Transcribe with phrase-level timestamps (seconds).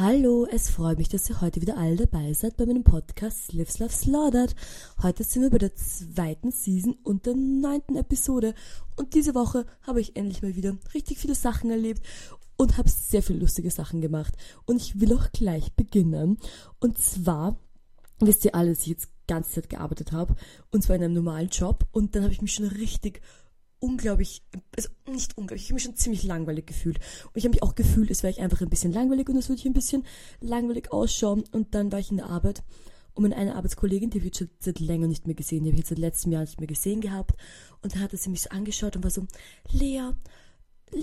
[0.00, 3.80] Hallo, es freut mich, dass ihr heute wieder alle dabei seid bei meinem Podcast Lives
[3.80, 4.54] Love Slaughtered.
[5.02, 8.54] Heute sind wir bei der zweiten Season und der neunten Episode
[8.94, 12.06] und diese Woche habe ich endlich mal wieder richtig viele Sachen erlebt
[12.56, 14.34] und habe sehr viele lustige Sachen gemacht.
[14.66, 16.38] Und ich will auch gleich beginnen.
[16.78, 17.56] Und zwar
[18.20, 20.36] wisst ihr alle, dass ich jetzt ganze Zeit gearbeitet habe
[20.70, 23.20] und zwar in einem normalen Job und dann habe ich mich schon richtig
[23.80, 24.42] unglaublich,
[24.76, 26.98] also nicht unglaublich, ich habe mich schon ziemlich langweilig gefühlt.
[27.24, 29.48] Und ich habe mich auch gefühlt, es wäre ich einfach ein bisschen langweilig und es
[29.48, 30.04] würde ich ein bisschen
[30.40, 31.44] langweilig ausschauen.
[31.52, 32.62] Und dann war ich in der Arbeit
[33.18, 35.74] und meine eine Arbeitskollegin, die habe ich schon seit länger nicht mehr gesehen, die habe
[35.74, 37.34] ich jetzt seit letztem Jahr nicht mehr gesehen gehabt.
[37.82, 39.26] Und dann hatte sie mich so angeschaut und war so,
[39.72, 40.12] Lea,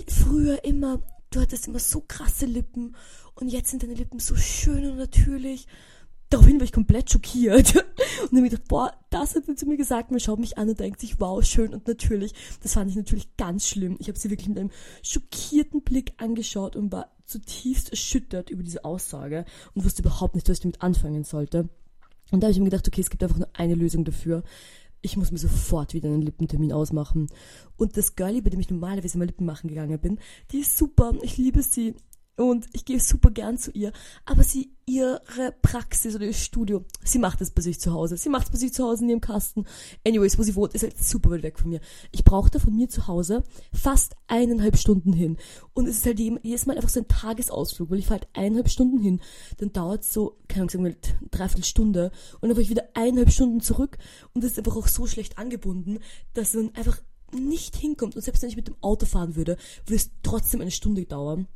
[0.08, 2.96] früher immer, du hattest immer so krasse Lippen
[3.34, 5.66] und jetzt sind deine Lippen so schön und natürlich
[6.30, 7.76] daraufhin war ich komplett schockiert
[8.22, 10.10] und dann habe ich gedacht, boah, das hat sie zu mir gesagt.
[10.10, 12.32] Man schaut mich an und denkt sich, wow, schön und natürlich.
[12.62, 13.96] Das fand ich natürlich ganz schlimm.
[13.98, 14.70] Ich habe sie wirklich mit einem
[15.02, 19.44] schockierten Blick angeschaut und war zutiefst erschüttert über diese Aussage
[19.74, 21.68] und wusste überhaupt nicht, was ich damit anfangen sollte.
[22.30, 24.42] Und da habe ich mir gedacht, okay, es gibt einfach nur eine Lösung dafür.
[25.02, 27.28] Ich muss mir sofort wieder einen Lippentermin ausmachen.
[27.76, 30.18] Und das Girlie, bei dem ich normalerweise mal Lippen machen gegangen bin,
[30.50, 31.14] die ist super.
[31.22, 31.94] Ich liebe sie
[32.36, 33.92] und ich gehe super gern zu ihr,
[34.26, 38.16] aber sie, ihre Praxis oder ihr Studio, sie macht es bei sich zu Hause.
[38.16, 39.64] Sie macht es bei sich zu Hause in ihrem Kasten.
[40.06, 41.80] Anyways, wo sie wohnt, ist halt super weit weg von mir.
[42.12, 45.38] Ich brauchte von mir zu Hause fast eineinhalb Stunden hin.
[45.72, 48.68] Und es ist halt jedes Mal einfach so ein Tagesausflug, weil ich fahre halt eineinhalb
[48.68, 49.20] Stunden hin,
[49.56, 52.88] dann dauert es so, keine Ahnung, sagen wir, dreiviertel Stunde und dann fahre ich wieder
[52.94, 53.98] eineinhalb Stunden zurück
[54.34, 55.98] und das ist einfach auch so schlecht angebunden,
[56.34, 57.00] dass man einfach
[57.32, 58.14] nicht hinkommt.
[58.14, 59.56] Und selbst wenn ich mit dem Auto fahren würde,
[59.86, 61.48] würde es trotzdem eine Stunde dauern.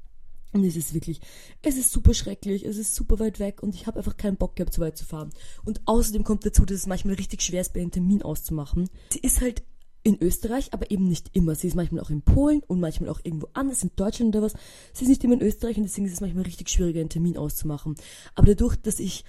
[0.52, 1.20] Und es ist wirklich,
[1.62, 4.56] es ist super schrecklich, es ist super weit weg und ich habe einfach keinen Bock
[4.56, 5.30] gehabt, so weit zu fahren.
[5.64, 8.88] Und außerdem kommt dazu, dass es manchmal richtig schwer ist, bei einem Termin auszumachen.
[9.12, 9.62] Sie ist halt
[10.02, 11.54] in Österreich, aber eben nicht immer.
[11.54, 14.54] Sie ist manchmal auch in Polen und manchmal auch irgendwo anders, in Deutschland oder was.
[14.92, 17.36] Sie ist nicht immer in Österreich und deswegen ist es manchmal richtig schwieriger, einen Termin
[17.36, 17.96] auszumachen.
[18.34, 19.24] Aber dadurch, dass ich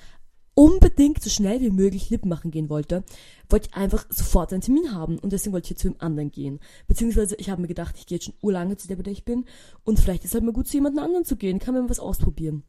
[0.62, 3.04] unbedingt so schnell wie möglich Lippen machen gehen wollte,
[3.50, 6.60] wollte ich einfach sofort einen Termin haben und deswegen wollte ich zu dem anderen gehen.
[6.88, 9.26] Beziehungsweise ich habe mir gedacht, ich gehe jetzt schon urlange zu der, bei der ich
[9.26, 9.46] bin
[9.86, 12.00] und vielleicht ist es halt mal gut zu jemand anderen zu gehen, kann man was
[12.00, 12.62] ausprobieren.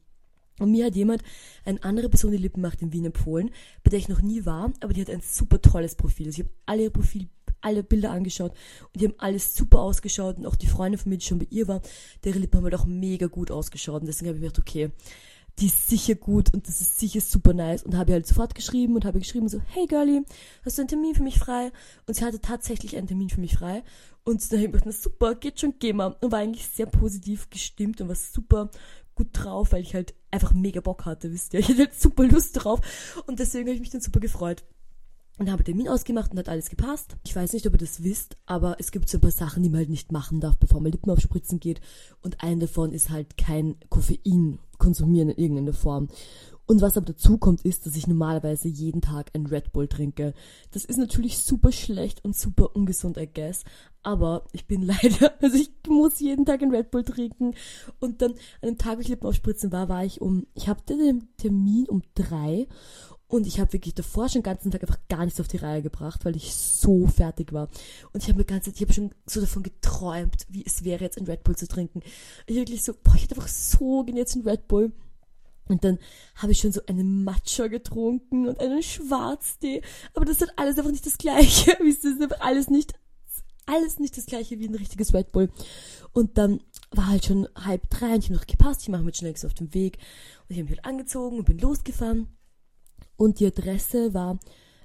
[0.57, 1.21] Und mir hat jemand,
[1.65, 3.51] eine andere Person, die Lippen macht in Wien empfohlen,
[3.83, 6.25] bei der ich noch nie war, aber die hat ein super tolles Profil.
[6.25, 7.27] Also ich habe alle Profil,
[7.61, 8.53] alle Bilder angeschaut
[8.91, 11.47] und die haben alles super ausgeschaut und auch die Freundin von mir, die schon bei
[11.51, 11.83] ihr war,
[12.23, 14.91] deren Lippen haben halt auch mega gut ausgeschaut und deswegen habe ich mir gedacht, okay,
[15.59, 17.83] die ist sicher gut und das ist sicher super nice.
[17.83, 20.23] Und habe halt sofort geschrieben und habe geschrieben so, hey Girlie,
[20.65, 21.71] hast du einen Termin für mich frei?
[22.07, 23.83] Und sie hatte tatsächlich einen Termin für mich frei.
[24.23, 26.15] Und dann habe ich gedacht, super, geht schon, geh mal.
[26.21, 28.69] Und war eigentlich sehr positiv gestimmt und war super
[29.15, 31.59] gut drauf, weil ich halt einfach mega Bock hatte, wisst ihr.
[31.59, 32.79] Ich hatte halt super Lust drauf.
[33.27, 34.63] Und deswegen habe ich mich dann super gefreut.
[35.39, 37.17] Und habe Termin ausgemacht und hat alles gepasst.
[37.25, 39.69] Ich weiß nicht, ob ihr das wisst, aber es gibt so ein paar Sachen, die
[39.69, 41.81] man halt nicht machen darf, bevor man Lippen aufspritzen geht.
[42.21, 46.07] Und eine davon ist halt kein Koffein konsumieren in irgendeiner Form.
[46.65, 50.33] Und was aber dazu kommt, ist, dass ich normalerweise jeden Tag ein Red Bull trinke.
[50.71, 53.65] Das ist natürlich super schlecht und super ungesund, I guess.
[54.01, 57.53] Aber ich bin leider, also ich muss jeden Tag ein Red Bull trinken.
[57.99, 60.97] Und dann an dem Tag, wo ich Lippen aufspritzen war, war ich um, ich hatte
[60.97, 62.67] den Termin um drei
[63.33, 65.81] und ich habe wirklich davor schon den ganzen Tag einfach gar nichts auf die Reihe
[65.81, 67.67] gebracht, weil ich so fertig war.
[68.11, 71.03] Und ich habe mir ganze Zeit, ich habe schon so davon geträumt, wie es wäre,
[71.03, 72.03] jetzt ein Red Bull zu trinken.
[72.45, 74.91] Ich wirklich so, boah, ich hätte einfach so gerne jetzt ein Red Bull.
[75.67, 75.97] Und dann
[76.35, 79.81] habe ich schon so einen Matcha getrunken und einen Schwarztee.
[80.13, 81.75] Aber das ist alles einfach nicht das Gleiche.
[81.79, 82.93] Das ist einfach alles nicht,
[83.65, 85.49] alles nicht das Gleiche wie ein richtiges Red Bull.
[86.11, 86.61] Und dann
[86.91, 88.83] war halt schon halb drei und ich habe noch gepasst.
[88.83, 89.97] Ich mache mich schnell auf den Weg.
[90.41, 92.27] Und ich habe mich halt angezogen und bin losgefahren.
[93.17, 94.39] Und die Adresse war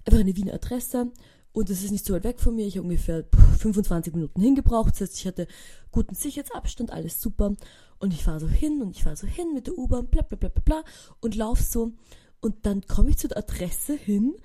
[0.04, 1.10] einfach eine Wiener Adresse.
[1.52, 2.66] Und es ist nicht so weit weg von mir.
[2.66, 3.24] Ich habe ungefähr
[3.58, 4.92] 25 Minuten hingebraucht.
[4.92, 5.48] Das heißt, ich hatte
[5.90, 7.56] guten Sicherheitsabstand, alles super.
[7.98, 10.36] Und ich fahre so hin und ich fahre so hin mit der U-Bahn, bla bla
[10.36, 10.84] bla bla bla.
[11.20, 11.92] Und lauf so.
[12.40, 14.36] Und dann komme ich zu der Adresse hin.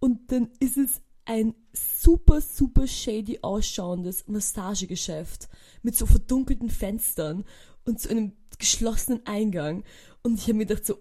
[0.00, 5.48] Und dann ist es ein super, super shady ausschauendes Massagegeschäft
[5.82, 7.44] mit so verdunkelten Fenstern
[7.84, 9.84] und so einem geschlossenen Eingang.
[10.22, 10.98] Und ich habe mir gedacht so,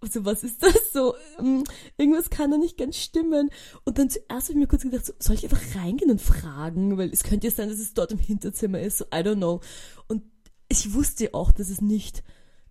[0.00, 1.14] also was ist das so?
[1.38, 1.64] Ähm,
[1.96, 3.50] irgendwas kann da nicht ganz stimmen.
[3.84, 6.98] Und dann zuerst habe ich mir kurz gedacht, so, soll ich einfach reingehen und fragen?
[6.98, 8.98] Weil es könnte ja sein, dass es dort im Hinterzimmer ist.
[8.98, 9.60] So, I don't know.
[10.08, 10.22] Und
[10.68, 12.22] ich wusste auch, dass es nicht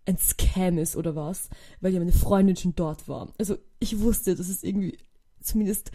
[0.05, 1.49] ein Scam ist oder was,
[1.81, 3.33] weil ja meine Freundin schon dort war.
[3.39, 4.97] Also ich wusste, dass es irgendwie
[5.41, 5.91] zumindest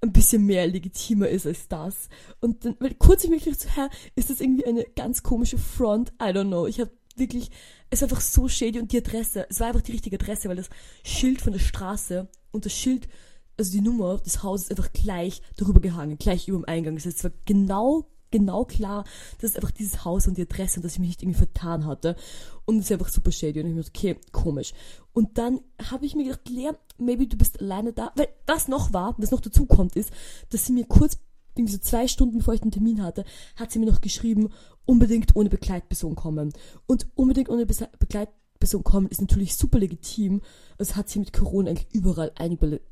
[0.00, 2.08] ein bisschen mehr legitimer ist als das.
[2.40, 5.58] Und dann, weil kurz ich mich gedacht so, hä, ist das irgendwie eine ganz komische
[5.58, 6.10] Front?
[6.22, 6.66] I don't know.
[6.66, 7.50] Ich habe wirklich,
[7.90, 10.56] es war einfach so shady und die Adresse, es war einfach die richtige Adresse, weil
[10.56, 10.70] das
[11.02, 13.08] Schild von der Straße und das Schild,
[13.56, 16.94] also die Nummer des Hauses einfach gleich darüber gehangen, gleich über dem Eingang.
[16.94, 19.04] Das heißt, es war genau genau klar,
[19.40, 21.86] dass es einfach dieses Haus und die Adresse und dass ich mich nicht irgendwie vertan
[21.86, 22.16] hatte.
[22.64, 23.60] Und es ist einfach super shady.
[23.60, 24.72] Und ich mir so, okay, komisch.
[25.12, 25.60] Und dann
[25.90, 28.12] habe ich mir gedacht, Lea, maybe du bist alleine da.
[28.14, 30.10] Weil was noch war, was noch dazu kommt, ist,
[30.50, 31.18] dass sie mir kurz,
[31.58, 33.24] irgendwie so zwei Stunden bevor ich den Termin hatte,
[33.56, 34.48] hat sie mir noch geschrieben,
[34.84, 36.52] unbedingt ohne Begleitperson kommen.
[36.86, 40.40] Und unbedingt ohne Be Begleitperson kommen ist natürlich super legitim.
[40.78, 42.32] Es hat sie mit Corona eigentlich überall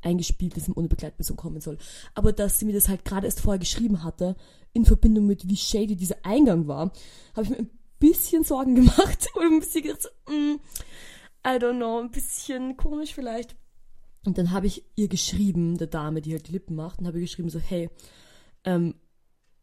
[0.01, 1.77] eingespielt, dass man ohne Begleitperson kommen soll.
[2.13, 4.35] Aber dass sie mir das halt gerade erst vorher geschrieben hatte,
[4.73, 6.91] in Verbindung mit wie shady dieser Eingang war,
[7.35, 7.69] habe ich mir ein
[7.99, 10.55] bisschen Sorgen gemacht und ein bisschen gedacht, mm,
[11.45, 13.55] I don't know, ein bisschen komisch vielleicht.
[14.25, 17.17] Und dann habe ich ihr geschrieben, der Dame, die halt die Lippen macht, und habe
[17.17, 17.89] ihr geschrieben so, hey,
[18.67, 18.95] ähm,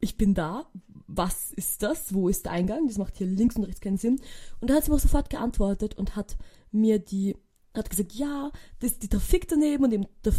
[0.01, 0.67] ich bin da,
[1.07, 4.21] was ist das, wo ist der Eingang, das macht hier links und rechts keinen Sinn.
[4.61, 6.37] Und da hat sie mir auch sofort geantwortet und hat
[6.73, 7.37] mir die,
[7.75, 10.33] hat gesagt, ja, das ist die Trafik daneben und eben der,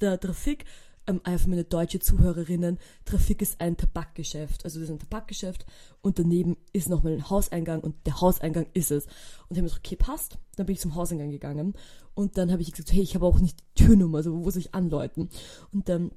[0.00, 0.64] der Trafik,
[1.06, 5.64] ähm, einfach meine deutsche Zuhörerinnen, Trafik ist ein Tabakgeschäft, also das ist ein Tabakgeschäft
[6.02, 9.06] und daneben ist nochmal ein Hauseingang und der Hauseingang ist es.
[9.06, 9.12] Und
[9.52, 11.72] ich habe mir gesagt, okay, passt, dann bin ich zum Hauseingang gegangen
[12.14, 14.60] und dann habe ich gesagt, hey, ich habe auch nicht die Türnummer, also wo soll
[14.60, 15.30] ich anläuten?
[15.72, 16.10] Und dann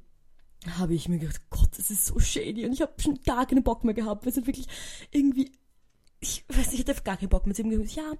[0.77, 2.65] habe ich mir gedacht, Gott, das ist so shady.
[2.65, 4.67] Und ich habe schon gar keinen Bock mehr gehabt, es halt wirklich
[5.11, 5.51] irgendwie,
[6.19, 7.55] ich weiß nicht, ich hatte gar keinen Bock mehr.
[7.55, 8.11] Sie haben gesagt, ja,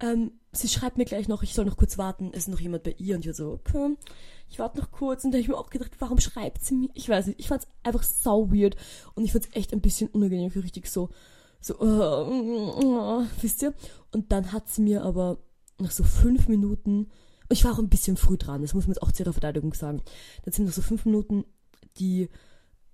[0.00, 2.82] ähm, sie schreibt mir gleich noch, ich soll noch kurz warten, es ist noch jemand
[2.82, 3.14] bei ihr?
[3.14, 3.96] Und ich war so, okay,
[4.48, 5.24] ich warte noch kurz.
[5.24, 6.90] Und da habe ich mir auch gedacht, warum schreibt sie mir?
[6.94, 8.76] Ich weiß nicht, ich fand es einfach sau weird.
[9.14, 11.10] Und ich fand es echt ein bisschen unangenehm, für richtig so,
[11.60, 13.74] so, uh, uh, wisst ihr?
[14.12, 15.38] Und dann hat sie mir aber
[15.78, 17.10] nach so fünf Minuten,
[17.48, 19.74] ich war auch ein bisschen früh dran, das muss man jetzt auch zu ihrer Verteidigung
[19.74, 20.02] sagen,
[20.44, 21.44] dann sind nach so fünf Minuten
[21.98, 22.28] die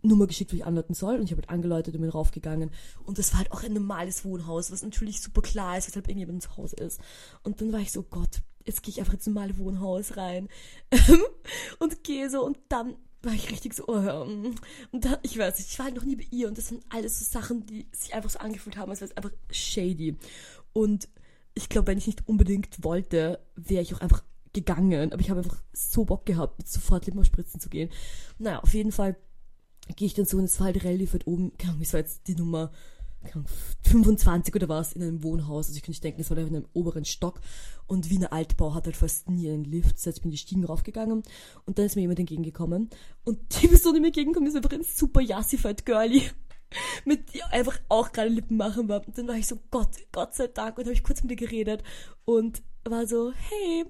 [0.03, 1.17] Nummer geschickt, wie ich anläuten soll.
[1.17, 2.71] Und ich habe halt angeläutet und bin raufgegangen.
[3.05, 6.45] Und das war halt auch ein normales Wohnhaus, was natürlich super klar ist, weshalb irgendjemand
[6.45, 7.01] ins Haus ist.
[7.43, 10.49] Und dann war ich so, Gott, jetzt gehe ich einfach ins normale Wohnhaus rein.
[11.79, 15.71] und gehe so und dann war ich richtig so, oh, und dann, ich weiß nicht,
[15.71, 18.15] ich war halt noch nie bei ihr und das sind alles so Sachen, die sich
[18.15, 20.17] einfach so angefühlt haben, als wäre es einfach shady.
[20.73, 21.09] Und
[21.55, 25.13] ich glaube, wenn ich nicht unbedingt wollte, wäre ich auch einfach gegangen.
[25.13, 27.91] Aber ich habe einfach so Bock gehabt, sofort Lippenausspritzen zu gehen.
[28.39, 29.17] Naja, auf jeden Fall
[29.97, 31.57] gehe ich dann so und es war halt relativ weit oben.
[31.59, 32.71] Keine Ahnung, es war jetzt die Nummer
[33.85, 35.69] 25 oder was in einem Wohnhaus.
[35.69, 37.41] Also ich könnte denken, es war in einem oberen Stock.
[37.87, 39.97] Und Wiener Altbau hat halt fast nie einen Lift.
[39.97, 41.23] Das heißt, ich bin die Stiegen raufgegangen
[41.65, 42.91] und dann ist mir jemand entgegengekommen.
[43.25, 46.23] Und die Person, die mir entgegenkommt, ist einfach ein super Yassified Girlie.
[47.05, 49.07] mit die einfach auch gerade Lippen machen war.
[49.07, 50.79] Und dann war ich so, Gott, Gott sei Dank.
[50.79, 51.83] Und habe ich kurz mit ihr geredet
[52.25, 53.85] und war so, hey,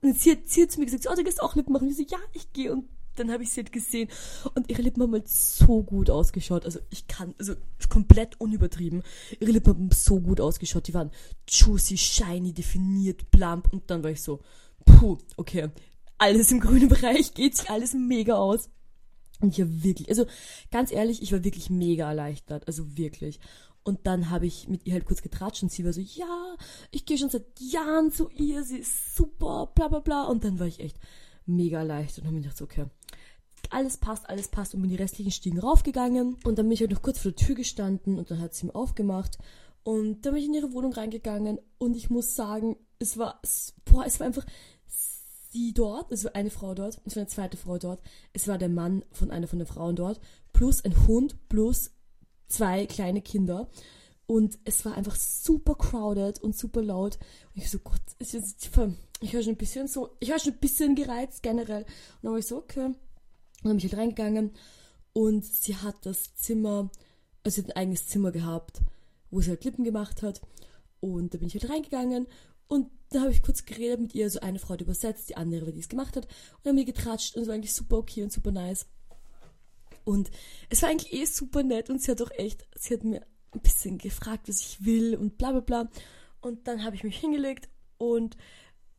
[0.00, 1.84] und sie hat, sie hat zu mir gesagt, oh, du gehst auch Lippen machen.
[1.84, 2.72] Und ich so, ja, ich gehe.
[2.72, 4.08] Und dann habe ich sie halt gesehen.
[4.54, 6.64] Und ihre Lippen haben halt so gut ausgeschaut.
[6.64, 7.54] Also ich kann, also
[7.88, 9.02] komplett unübertrieben.
[9.40, 10.86] Ihre Lippen haben so gut ausgeschaut.
[10.86, 11.10] Die waren
[11.48, 13.72] juicy, shiny, definiert, plump.
[13.72, 14.40] Und dann war ich so,
[14.84, 15.70] puh, okay.
[16.18, 18.70] Alles im grünen Bereich geht sich alles mega aus.
[19.40, 20.26] Und ich war wirklich, also
[20.70, 22.66] ganz ehrlich, ich war wirklich mega erleichtert.
[22.66, 23.38] Also wirklich.
[23.88, 26.56] Und dann habe ich mit ihr halt kurz getratscht und sie war so, ja,
[26.90, 30.24] ich gehe schon seit Jahren zu ihr, sie ist super, bla bla bla.
[30.24, 30.98] Und dann war ich echt
[31.46, 32.84] mega leicht und habe mir gedacht, okay,
[33.70, 36.36] alles passt, alles passt und bin die restlichen Stiegen raufgegangen.
[36.44, 38.66] Und dann bin ich halt noch kurz vor der Tür gestanden und dann hat sie
[38.66, 39.38] mir aufgemacht.
[39.84, 43.40] Und dann bin ich in ihre Wohnung reingegangen und ich muss sagen, es war,
[43.86, 44.44] boah, es war einfach
[45.50, 48.02] sie dort, es war eine Frau dort, es war eine zweite Frau dort,
[48.34, 50.20] es war der Mann von einer von den Frauen dort,
[50.52, 51.90] plus ein Hund, plus
[52.48, 53.68] zwei kleine Kinder.
[54.26, 57.18] Und es war einfach super crowded und super laut.
[57.54, 58.66] Und ich so, Gott, ist jetzt,
[59.20, 61.82] ich war schon ein bisschen so, ich war schon ein bisschen gereizt generell.
[61.82, 61.88] Und
[62.22, 62.84] dann war ich so, okay.
[62.84, 62.96] Und
[63.62, 64.52] dann bin ich halt reingegangen
[65.12, 66.90] und sie hat das Zimmer,
[67.42, 68.82] also sie hat ein eigenes Zimmer gehabt,
[69.30, 70.40] wo sie halt Lippen gemacht hat.
[71.00, 72.26] Und da bin ich halt reingegangen
[72.68, 75.72] und da habe ich kurz geredet mit ihr, so eine Frau hat übersetzt, die andere,
[75.72, 76.26] die es gemacht hat.
[76.26, 78.86] Und dann haben wir getratscht und es war eigentlich super okay und super nice.
[80.08, 80.30] Und
[80.70, 83.60] es war eigentlich eh super nett und sie hat auch echt, sie hat mir ein
[83.60, 85.90] bisschen gefragt, was ich will und bla bla bla.
[86.40, 88.34] Und dann habe ich mich hingelegt und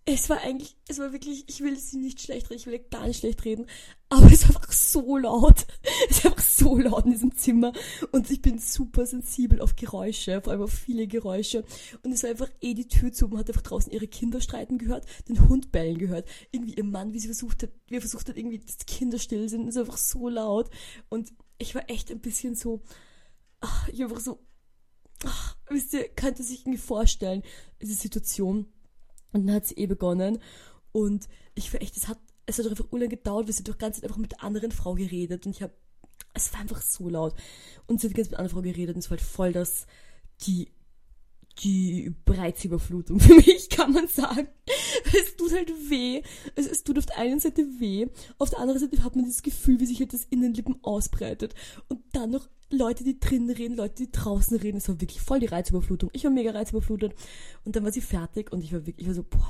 [0.05, 3.07] es war eigentlich, es war wirklich, ich will sie nicht schlecht reden, ich will gar
[3.07, 3.65] nicht schlecht reden,
[4.09, 5.65] aber es war einfach so laut.
[6.11, 7.73] Es war so laut in diesem Zimmer
[8.11, 11.63] und ich bin super sensibel auf Geräusche, vor allem auf viele Geräusche.
[12.03, 14.77] Und es war einfach eh die Tür zu, man hat einfach draußen ihre Kinder streiten
[14.77, 18.29] gehört, den Hund bellen gehört, irgendwie ihr Mann, wie sie versucht hat, wie er versucht
[18.29, 20.69] hat, irgendwie, dass die Kinder still sind, es war einfach so laut.
[21.09, 22.81] Und ich war echt ein bisschen so,
[23.61, 24.39] ach, ich war einfach so,
[25.25, 27.43] ach, wisst ihr, könnte sich irgendwie vorstellen,
[27.81, 28.67] diese Situation
[29.31, 30.39] und dann hat sie eh begonnen.
[30.91, 34.01] Und ich war echt, es hat, es hat einfach urlang gedauert, weil sie durch ganze
[34.01, 35.45] Zeit einfach mit der anderen Frau geredet.
[35.45, 35.73] Und ich habe,
[36.33, 37.33] es war einfach so laut.
[37.87, 39.87] Und sie hat ganz mit einer Frau geredet und es war halt voll das,
[40.45, 40.69] die,
[41.59, 44.47] die Breitsüberflutung für mich, kann man sagen.
[45.05, 46.21] Es tut halt weh.
[46.55, 48.07] Es, es tut oft einen Seite weh,
[48.37, 51.55] auf der anderen Seite hat man das Gefühl, wie sich halt das Innenlippen ausbreitet.
[51.87, 54.77] Und dann noch Leute, die drinnen reden, Leute, die draußen reden.
[54.77, 56.11] Es war wirklich voll die Reizüberflutung.
[56.13, 57.13] Ich war mega reizüberflutet.
[57.65, 59.49] Und dann war sie fertig und ich war wirklich, ich war so, boah.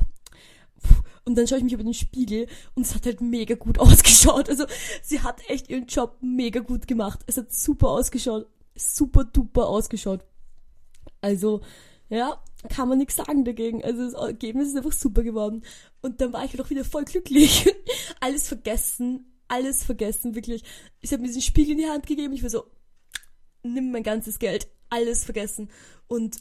[1.25, 4.49] Und dann schaue ich mich über den Spiegel und es hat halt mega gut ausgeschaut.
[4.49, 4.65] Also
[5.01, 7.19] sie hat echt ihren Job mega gut gemacht.
[7.27, 8.47] Es hat super ausgeschaut.
[8.75, 10.23] Super duper ausgeschaut.
[11.21, 11.61] Also,
[12.09, 13.83] ja, kann man nichts sagen dagegen.
[13.83, 15.63] Also das Ergebnis ist einfach super geworden.
[16.01, 17.73] Und dann war ich halt auch wieder voll glücklich.
[18.19, 20.63] alles vergessen, alles vergessen, wirklich.
[21.01, 22.33] Ich habe mir diesen Spiegel in die Hand gegeben.
[22.33, 22.65] Ich war so,
[23.63, 25.69] nimm mein ganzes Geld, alles vergessen.
[26.07, 26.37] Und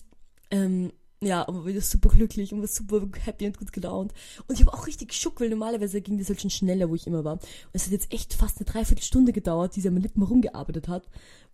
[0.50, 4.12] ähm, ja, aber wieder super glücklich und war super happy und gut gelaunt.
[4.46, 7.06] Und ich habe auch richtig geschuckt, weil normalerweise ging das halt schon schneller, wo ich
[7.06, 7.34] immer war.
[7.34, 10.86] Und es hat jetzt echt fast eine Dreiviertelstunde gedauert, die sie an meinen Lippen rumgearbeitet
[10.86, 11.08] hat.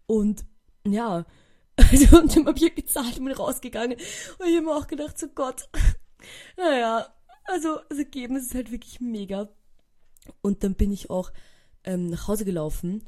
[0.06, 0.44] Und
[0.86, 1.24] ja,
[1.76, 3.96] also und dann hab ich halt gezahlt und bin rausgegangen.
[4.38, 5.68] Und ich habe mir auch gedacht, so Gott,
[6.56, 7.06] naja,
[7.44, 9.48] also das Ergebnis ist halt wirklich mega.
[10.42, 11.32] Und dann bin ich auch
[11.84, 13.02] ähm, nach Hause gelaufen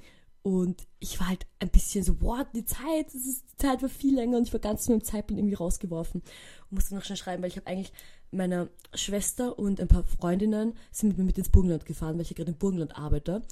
[0.47, 4.15] und ich war halt ein bisschen so, boah, die Zeit, ist, die Zeit war viel
[4.15, 6.21] länger und ich war ganz zu meinem Zeitplan irgendwie rausgeworfen.
[6.21, 7.93] Und musste noch schnell schreiben, weil ich habe eigentlich
[8.31, 12.31] meine Schwester und ein paar Freundinnen sind mit mir mit ins Burgenland gefahren, weil ich
[12.31, 13.43] ja gerade im Burgenland arbeite,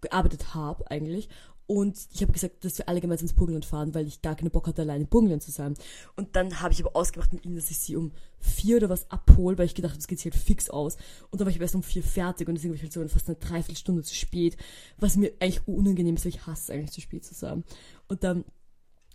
[0.00, 1.28] gearbeitet habe eigentlich.
[1.66, 4.50] Und ich habe gesagt, dass wir alle gemeinsam ins Burgenland fahren, weil ich gar keine
[4.50, 5.74] Bock hatte, allein im Burgenland zu sein.
[6.14, 9.10] Und dann habe ich aber ausgemacht mit ihnen, dass ich sie um vier oder was
[9.10, 10.96] abhole, weil ich gedacht habe, das geht sich halt fix aus.
[11.30, 13.28] Und dann war ich erst um vier fertig und deswegen war ich halt so fast
[13.28, 14.58] eine Dreiviertelstunde zu spät,
[14.98, 17.64] was mir eigentlich unangenehm ist, weil ich hasse eigentlich zu spät zu sein.
[18.08, 18.44] Und dann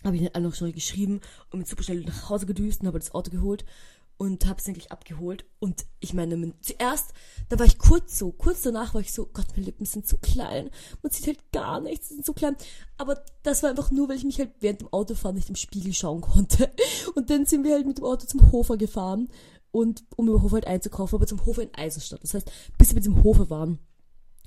[0.04, 1.20] habe ich dann noch schnell geschrieben
[1.52, 3.66] und mit super schnell nach Hause gedüst und habe das Auto geholt
[4.20, 5.46] und habe es endlich abgeholt.
[5.60, 7.14] Und ich meine, zuerst,
[7.48, 10.18] da war ich kurz so, kurz danach war ich so, Gott, meine Lippen sind so
[10.18, 10.70] klein.
[11.02, 12.58] Man sieht halt gar nichts, sie sind so klein.
[12.98, 15.94] Aber das war einfach nur, weil ich mich halt während dem Autofahren nicht im Spiegel
[15.94, 16.70] schauen konnte.
[17.16, 19.30] Und dann sind wir halt mit dem Auto zum Hofer gefahren.
[19.72, 22.22] Und um im Hofer halt einzukaufen, aber zum Hofer in Eisenstadt.
[22.22, 23.80] Das heißt, bis wir dem Hofer waren,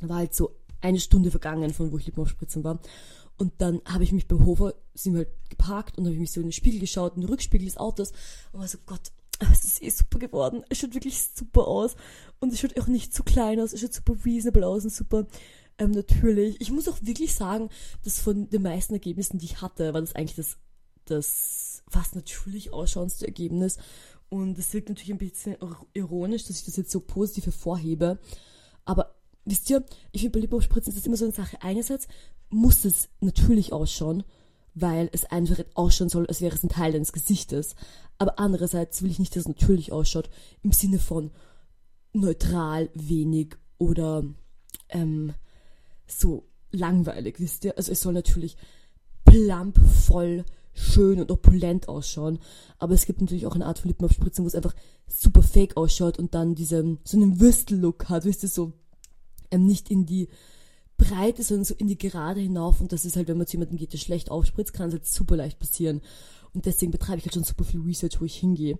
[0.03, 2.79] war halt so eine Stunde vergangen, von wo ich Lippen aufspritzen war.
[3.39, 6.33] Und dann habe ich mich beim Hofer, sind wir halt geparkt und habe ich mich
[6.33, 8.13] so in den Spiegel geschaut, in den Rückspiegel des Autos
[8.53, 9.11] und war so, Gott,
[9.53, 10.65] es ist eh super geworden.
[10.69, 11.97] Es schaut wirklich super aus.
[12.41, 13.73] Und es schaut auch nicht zu klein aus.
[13.73, 15.27] Es schaut super reasonable aus und super
[15.79, 16.61] ähm, natürlich.
[16.61, 17.69] Ich muss auch wirklich sagen,
[18.05, 20.59] dass von den meisten Ergebnissen, die ich hatte, war das eigentlich das,
[21.07, 23.79] das fast natürlich ausschauendste Ergebnis.
[24.29, 25.57] Und es wirkt natürlich ein bisschen
[25.93, 28.19] ironisch, dass ich das jetzt so positiv hervorhebe.
[28.85, 31.59] Aber wisst ihr, ich finde bei Lippenspritzen ist das immer so eine Sache.
[31.61, 32.09] Einerseits
[32.49, 34.25] muss es natürlich ausschauen
[34.75, 37.75] weil es einfach ausschauen soll, als wäre es ein Teil deines Gesichtes.
[38.23, 40.31] Aber andererseits will ich nicht, dass es natürlich ausschaut,
[40.63, 41.33] im Sinne von
[42.13, 44.23] neutral, wenig oder
[44.91, 45.35] ähm,
[46.07, 47.77] so langweilig, wisst ihr?
[47.77, 48.57] Also es soll natürlich
[49.25, 52.39] plump, voll, schön und opulent ausschauen.
[52.79, 54.77] Aber es gibt natürlich auch eine Art von Lippenaufspritzen, wo es einfach
[55.09, 58.73] super fake ausschaut und dann diesen, so einen Würstel-Look hat, wisst ihr, so
[59.51, 60.29] ähm, nicht in die
[60.97, 62.81] Breite, sondern so in die Gerade hinauf.
[62.81, 65.07] Und das ist halt, wenn man zu jemandem geht, der schlecht aufspritzt, kann es halt
[65.09, 66.03] super leicht passieren.
[66.55, 68.79] Und deswegen betreibe ich halt schon super viel Research, wo ich hingehe.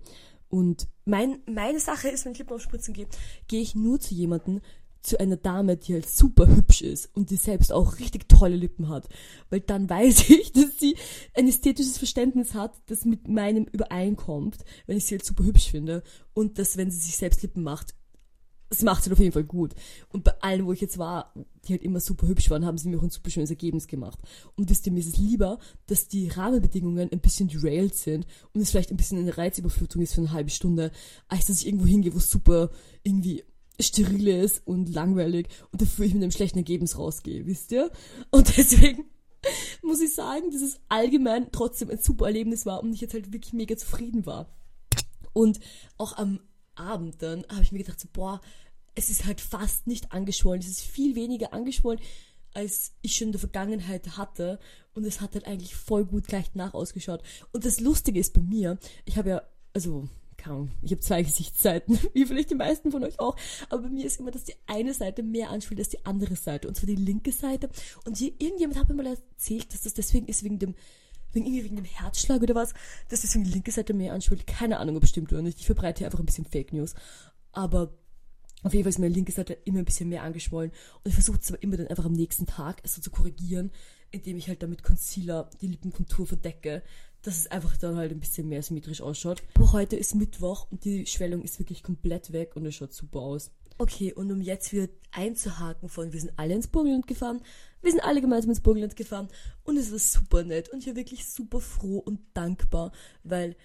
[0.49, 3.07] Und mein, meine Sache ist, wenn ich Lippen aufspritzen gehe,
[3.47, 4.61] gehe ich nur zu jemandem,
[5.03, 8.87] zu einer Dame, die halt super hübsch ist und die selbst auch richtig tolle Lippen
[8.87, 9.09] hat.
[9.49, 10.95] Weil dann weiß ich, dass sie
[11.33, 16.03] ein ästhetisches Verständnis hat, das mit meinem übereinkommt, wenn ich sie halt super hübsch finde.
[16.33, 17.93] Und dass, wenn sie sich selbst Lippen macht,
[18.73, 19.75] das macht sie auf jeden Fall gut.
[20.09, 21.31] Und bei allen, wo ich jetzt war,
[21.67, 24.17] die halt immer super hübsch waren, haben sie mir auch ein super schönes Ergebnis gemacht.
[24.55, 28.61] Und wisst ihr, mir ist es lieber, dass die Rahmenbedingungen ein bisschen derailed sind und
[28.61, 30.91] es vielleicht ein bisschen eine Reizüberflutung ist für eine halbe Stunde,
[31.27, 32.71] als dass ich irgendwo hingehe, wo es super
[33.03, 33.43] irgendwie
[33.79, 37.91] steril ist und langweilig und dafür ich mit einem schlechten Ergebnis rausgehe, wisst ihr?
[38.31, 39.05] Und deswegen
[39.83, 43.33] muss ich sagen, dass es allgemein trotzdem ein super Erlebnis war und ich jetzt halt
[43.33, 44.49] wirklich mega zufrieden war.
[45.31, 45.59] Und
[45.97, 46.39] auch am
[46.75, 48.41] Abend dann habe ich mir gedacht, so, boah,
[48.95, 50.61] es ist halt fast nicht angeschwollen.
[50.61, 51.99] Es ist viel weniger angeschwollen,
[52.53, 54.59] als ich schon in der Vergangenheit hatte.
[54.93, 57.23] Und es hat halt eigentlich voll gut gleich nach ausgeschaut.
[57.51, 59.41] Und das Lustige ist bei mir, ich habe ja,
[59.73, 60.07] also,
[60.37, 63.35] kaum, ich habe zwei Gesichtsseiten, wie vielleicht die meisten von euch auch.
[63.69, 66.67] Aber bei mir ist immer, dass die eine Seite mehr anspielt als die andere Seite.
[66.67, 67.69] Und zwar die linke Seite.
[68.05, 70.75] Und hier, irgendjemand hat mir mal erzählt, dass das deswegen ist wegen dem
[71.31, 72.75] wegen irgendwie wegen dem Herzschlag oder was,
[73.09, 74.45] dass deswegen die linke Seite mehr anschwillt.
[74.45, 75.59] Keine Ahnung, ob stimmt oder nicht.
[75.59, 76.93] Ich verbreite hier einfach ein bisschen Fake News.
[77.51, 77.91] Aber
[78.63, 80.71] auf jeden Fall ist meine linke Seite immer ein bisschen mehr angeschwollen.
[80.71, 83.71] Und ich versuche es aber immer dann einfach am nächsten Tag so zu korrigieren,
[84.11, 86.83] indem ich halt damit Concealer die Lippenkontur verdecke,
[87.23, 89.41] dass es einfach dann halt ein bisschen mehr symmetrisch ausschaut.
[89.55, 93.19] Aber heute ist Mittwoch und die Schwellung ist wirklich komplett weg und es schaut super
[93.19, 93.51] aus.
[93.77, 97.41] Okay, und um jetzt wieder einzuhaken von, wir sind alle ins Burgenland gefahren,
[97.81, 99.29] wir sind alle gemeinsam ins Burgenland gefahren
[99.63, 102.91] und es war super nett und ich war wirklich super froh und dankbar,
[103.23, 103.55] weil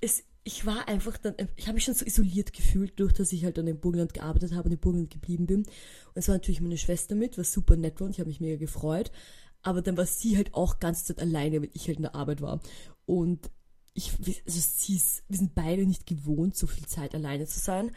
[0.00, 3.44] es ich war einfach dann, ich habe mich schon so isoliert gefühlt, durch dass ich
[3.44, 5.62] halt dann in Burgenland gearbeitet habe und in Burgenland geblieben bin.
[5.62, 5.66] Und
[6.14, 8.56] es war natürlich meine Schwester mit, was super nett war und ich habe mich mega
[8.56, 9.10] gefreut.
[9.62, 12.42] Aber dann war sie halt auch ganz Zeit alleine, weil ich halt in der Arbeit
[12.42, 12.60] war.
[13.06, 13.50] Und
[13.92, 14.12] ich,
[14.46, 17.90] also sie ist, wir sind beide nicht gewohnt, so viel Zeit alleine zu sein,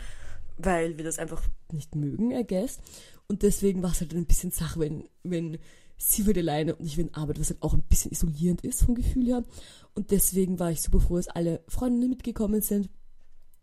[0.57, 2.79] weil wir das einfach nicht mögen, I guess.
[3.27, 5.59] Und deswegen war es halt ein bisschen Sache, wenn, wenn
[5.99, 8.83] sie wird alleine und ich will in Arbeit, was halt auch ein bisschen isolierend ist
[8.83, 9.43] vom Gefühl her.
[9.93, 12.89] Und deswegen war ich super froh, dass alle Freundinnen mitgekommen sind,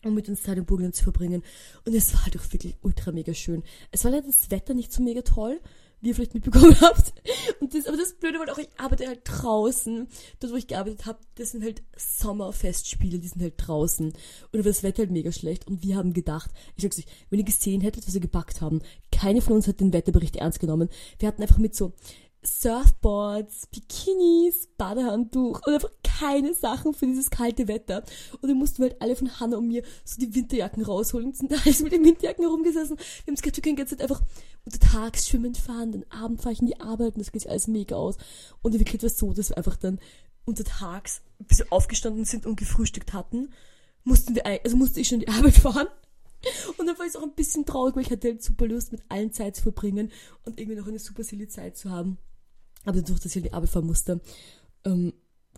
[0.04, 1.42] um mit uns Zeit in Burgenland zu verbringen.
[1.84, 3.62] Und es war halt auch wirklich ultra mega schön.
[3.90, 5.60] Es war leider das Wetter nicht so mega toll,
[6.00, 7.14] wie ihr vielleicht mitbekommen habt.
[7.60, 10.06] Und das, aber das Blöde war auch, ich arbeite halt draußen.
[10.40, 14.12] Dort, wo ich gearbeitet habe, das sind halt Sommerfestspiele, die sind halt draußen.
[14.52, 15.66] Und das Wetter halt mega schlecht.
[15.66, 18.82] Und wir haben gedacht, ich sag's euch, wenn ihr gesehen hättet, was wir gepackt haben,
[19.10, 20.90] keine von uns hat den Wetterbericht ernst genommen.
[21.18, 21.94] Wir hatten einfach mit so
[22.46, 28.02] Surfboards, Bikinis, Badehandtuch und einfach keine Sachen für dieses kalte Wetter.
[28.40, 31.52] Und dann mussten wir halt alle von Hannah und mir so die Winterjacken rausholen sind
[31.66, 32.96] alles mit den Winterjacken herumgesessen.
[32.96, 34.22] Wir haben gerade die ganze Zeit einfach
[34.64, 37.96] untertags schwimmen fahren, dann Abend fahre ich in die Arbeit und das geht alles mega
[37.96, 38.16] aus.
[38.62, 39.98] Und in Wirklichkeit war es so, dass wir einfach dann
[40.44, 43.52] untertags, bis wir aufgestanden sind und gefrühstückt hatten,
[44.04, 45.88] mussten wir, also musste ich schon in die Arbeit fahren.
[46.78, 49.02] Und dann war ich auch ein bisschen traurig, weil ich hatte halt super Lust, mit
[49.08, 50.12] allen Zeit zu verbringen
[50.44, 52.18] und irgendwie noch eine super silly Zeit zu haben.
[52.86, 54.20] Aber dadurch, dass ich halt die Arbeit fahren musste,
[54.84, 55.12] ähm,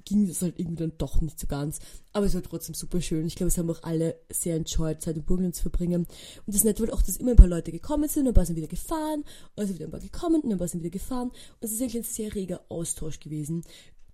[0.05, 1.79] ging das halt irgendwie dann doch nicht so ganz.
[2.13, 3.27] Aber es war trotzdem super schön.
[3.27, 6.07] Ich glaube, es haben auch alle sehr enjoyed, Zeit in Burgenland zu verbringen.
[6.47, 8.47] Und das Nette war auch, dass immer ein paar Leute gekommen sind, und ein paar
[8.47, 11.29] sind wieder gefahren, und also wieder ein paar gekommen, und ein paar sind wieder gefahren.
[11.29, 13.65] Und es ist eigentlich ein sehr reger Austausch gewesen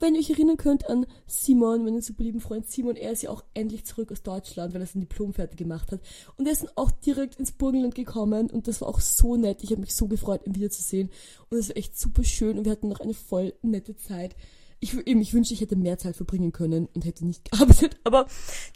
[0.04, 3.30] wenn ihr euch erinnern könnt an Simon, meinen super lieben Freund Simon, er ist ja
[3.30, 6.00] auch endlich zurück aus Deutschland, weil er sein Diplom fertig gemacht hat.
[6.36, 9.62] Und er ist dann auch direkt ins Burgenland gekommen und das war auch so nett.
[9.62, 11.10] Ich habe mich so gefreut, ihn wiederzusehen.
[11.48, 14.36] Und es war echt super schön und wir hatten noch eine voll nette Zeit.
[14.80, 17.96] Ich, ich wünschte, ich hätte mehr Zeit verbringen können und hätte nicht gearbeitet.
[18.04, 18.26] Aber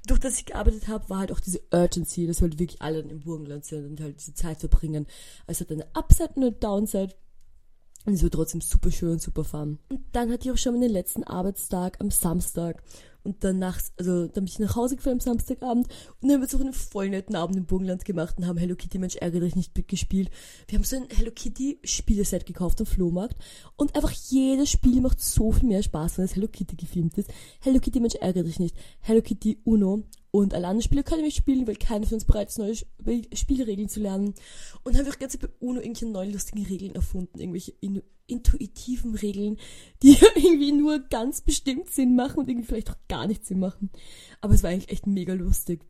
[0.06, 3.00] durch das ich gearbeitet habe, war halt auch diese Urgency, dass wir halt wirklich alle
[3.00, 5.06] im Burgenland sind und halt diese Zeit verbringen.
[5.46, 7.14] Also hat eine Upside und eine Downside.
[8.04, 9.78] Und es war trotzdem super schön, super fun.
[9.90, 12.82] Und dann hatte ich auch schon meinen letzten Arbeitstag am Samstag.
[13.24, 16.42] Und dann nachts, also dann bin ich nach Hause gefahren am Samstagabend und dann haben
[16.42, 19.40] jetzt auch einen voll netten Abend im Burgenland gemacht und haben Hello Kitty Mensch ärgere
[19.40, 20.30] dich nicht gespielt.
[20.66, 23.36] Wir haben so ein Hello Kitty Spieleset gekauft am Flohmarkt
[23.76, 27.28] und einfach jedes Spiel macht so viel mehr Spaß, wenn es Hello Kitty gefilmt ist.
[27.60, 28.76] Hello Kitty Mensch ärgere dich nicht.
[29.00, 32.48] Hello Kitty Uno und alle anderen Spiele können wir spielen, weil keiner von uns bereit
[32.48, 32.76] ist, neue
[33.32, 34.34] Spielregeln zu lernen.
[34.84, 39.14] Und haben wir auch ganz bei UNO irgendwelche neuen lustigen Regeln erfunden, irgendwelche in intuitiven
[39.14, 39.56] Regeln,
[40.02, 43.90] die irgendwie nur ganz bestimmt Sinn machen und irgendwie vielleicht auch gar nicht Sinn machen.
[44.40, 45.80] Aber es war eigentlich echt mega lustig.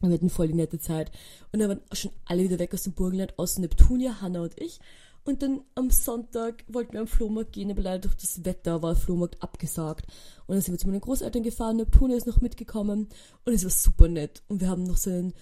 [0.00, 1.10] Und wir hatten voll die nette Zeit.
[1.52, 4.78] Und dann waren schon alle wieder weg aus dem Burgenland, außer Neptunia, Hanna und ich.
[5.24, 8.92] Und dann am Sonntag wollten wir am Flohmarkt gehen, aber leider durch das Wetter war
[8.92, 10.06] der Flohmarkt abgesagt.
[10.46, 13.08] Und dann sind wir zu meinen Großeltern gefahren, Neptunia ist noch mitgekommen
[13.44, 14.42] und es war super nett.
[14.48, 15.32] Und wir haben noch so einen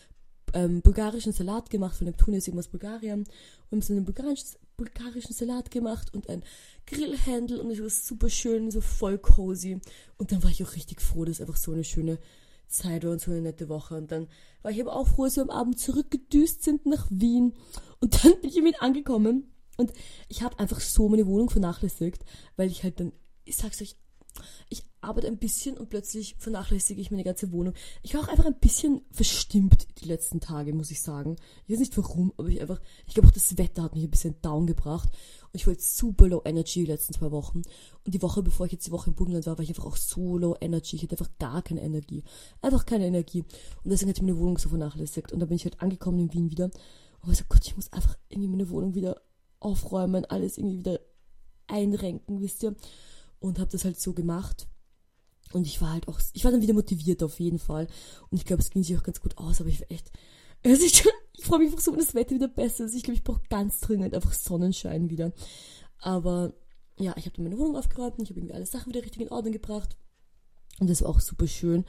[0.54, 3.24] ähm, bulgarischen Salat gemacht, von Neptunia ist irgendwas Bulgarien.
[3.70, 6.44] Und haben so einen bulgarischen, bulgarischen Salat gemacht und ein
[6.86, 9.80] Grillhändel und es war super schön, so voll cozy.
[10.16, 12.20] Und dann war ich auch richtig froh, dass einfach so eine schöne
[12.68, 13.96] Zeit war und so eine nette Woche.
[13.96, 14.28] Und dann
[14.62, 17.54] war ich aber auch froh, dass wir am Abend zurückgedüst sind nach Wien.
[18.00, 19.92] Und dann bin ich Wien angekommen und
[20.28, 22.24] ich habe einfach so meine Wohnung vernachlässigt,
[22.56, 23.12] weil ich halt dann,
[23.44, 23.96] ich sag's euch,
[24.68, 27.74] ich arbeite ein bisschen und plötzlich vernachlässige ich meine ganze Wohnung.
[28.02, 31.36] Ich war auch einfach ein bisschen verstimmt die letzten Tage, muss ich sagen.
[31.66, 34.10] Ich weiß nicht warum, aber ich einfach, ich glaube auch das Wetter hat mich ein
[34.10, 35.08] bisschen down gebracht.
[35.08, 37.62] Und ich war jetzt super low energy die letzten zwei Wochen.
[38.04, 39.96] Und die Woche, bevor ich jetzt die Woche im Burgenland war, war ich einfach auch
[39.96, 40.96] so low energy.
[40.96, 42.22] Ich hatte einfach gar keine Energie.
[42.62, 43.40] Einfach keine Energie.
[43.82, 45.32] Und deswegen hatte ich meine Wohnung so vernachlässigt.
[45.32, 46.70] Und dann bin ich halt angekommen in Wien wieder.
[47.22, 49.20] Und ich so, Gott, ich muss einfach irgendwie meine Wohnung wieder
[49.62, 51.00] aufräumen, alles irgendwie wieder
[51.66, 52.74] einrenken, wisst ihr.
[53.38, 54.66] Und habe das halt so gemacht.
[55.52, 57.86] Und ich war halt auch, ich war dann wieder motiviert auf jeden Fall.
[58.30, 60.10] Und ich glaube, es ging sich auch ganz gut aus, aber ich war echt,
[60.64, 62.94] also ich, ich freue mich einfach so, wenn das Wetter wieder besser ist.
[62.94, 65.32] Ich glaube, ich brauche ganz dringend einfach Sonnenschein wieder.
[65.98, 66.54] Aber
[66.98, 69.22] ja, ich habe dann meine Wohnung aufgeräumt und ich habe irgendwie alle Sachen wieder richtig
[69.22, 69.96] in Ordnung gebracht.
[70.80, 71.84] Und das war auch super schön.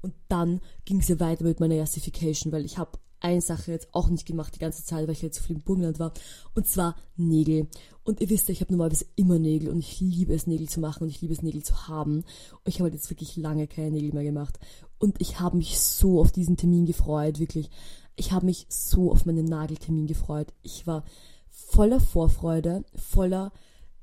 [0.00, 3.94] Und dann ging es ja weiter mit meiner Yassification, weil ich habe eine Sache jetzt
[3.94, 6.12] auch nicht gemacht die ganze Zeit, weil ich jetzt viel im Burgenland war.
[6.54, 7.68] Und zwar Nägel.
[8.04, 10.80] Und ihr wisst ja, ich habe normalerweise immer Nägel und ich liebe es, Nägel zu
[10.80, 12.16] machen und ich liebe es, Nägel zu haben.
[12.16, 14.58] Und ich habe halt jetzt wirklich lange keine Nägel mehr gemacht.
[14.98, 17.70] Und ich habe mich so auf diesen Termin gefreut, wirklich.
[18.16, 20.52] Ich habe mich so auf meinen Nageltermin gefreut.
[20.62, 21.04] Ich war
[21.48, 23.52] voller Vorfreude, voller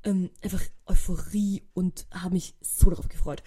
[0.02, 3.42] ähm, einfach Euphorie und habe mich so darauf gefreut.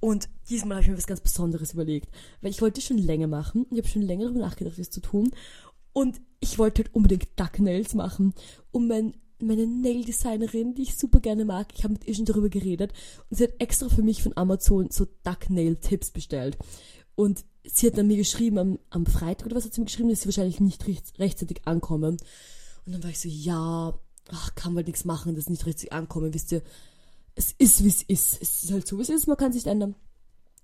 [0.00, 2.08] Und diesmal habe ich mir was ganz Besonderes überlegt,
[2.40, 3.66] weil ich wollte schon länger machen.
[3.70, 5.30] Ich habe schon länger darüber nachgedacht, das zu tun.
[5.92, 8.34] Und ich wollte halt unbedingt Duck Nails machen,
[8.70, 12.48] um mein, meine Nail-Designerin, die ich super gerne mag, ich habe mit ihr schon darüber
[12.48, 12.92] geredet
[13.28, 16.56] und sie hat extra für mich von Amazon so Duck Nail Tipps bestellt.
[17.14, 20.08] Und sie hat dann mir geschrieben, am, am Freitag oder was hat sie mir geschrieben,
[20.08, 22.16] dass sie wahrscheinlich nicht recht, rechtzeitig ankommen.
[22.86, 23.98] Und dann war ich so, ja,
[24.30, 26.62] ach, kann man nichts machen, dass nicht rechtzeitig ankommen, wisst ihr.
[27.34, 28.42] Es ist, wie es ist.
[28.42, 29.94] Es ist halt so, wie es ist, man kann sich ändern.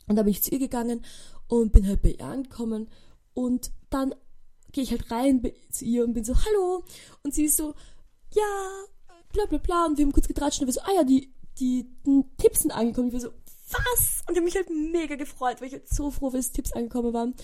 [0.07, 1.05] Und dann bin ich zu ihr gegangen
[1.48, 2.88] und bin halt bei ihr angekommen.
[3.35, 4.14] Und dann
[4.72, 6.85] gehe ich halt rein zu ihr und bin so, hallo.
[7.22, 7.74] Und sie ist so,
[8.35, 8.85] ja,
[9.33, 9.87] bla bla bla.
[9.87, 12.70] Und wir haben kurz getratscht und wir so, ah ja, die, die, die Tipps sind
[12.70, 13.09] angekommen.
[13.09, 13.31] Ich war so,
[13.70, 14.22] was?
[14.26, 17.12] Und ich habe mich halt mega gefreut, weil ich halt so froh, dass Tipps angekommen
[17.12, 17.35] waren.